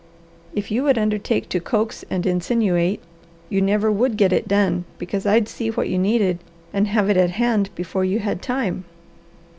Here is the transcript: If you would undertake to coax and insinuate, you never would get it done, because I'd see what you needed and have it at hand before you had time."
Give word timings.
If 0.55 0.71
you 0.71 0.81
would 0.81 0.97
undertake 0.97 1.47
to 1.49 1.59
coax 1.59 2.03
and 2.09 2.25
insinuate, 2.25 3.01
you 3.49 3.61
never 3.61 3.91
would 3.91 4.17
get 4.17 4.33
it 4.33 4.47
done, 4.47 4.85
because 4.97 5.27
I'd 5.27 5.47
see 5.47 5.69
what 5.69 5.89
you 5.89 5.99
needed 5.99 6.39
and 6.73 6.87
have 6.87 7.07
it 7.07 7.17
at 7.17 7.29
hand 7.29 7.69
before 7.75 8.03
you 8.03 8.17
had 8.17 8.41
time." 8.41 8.83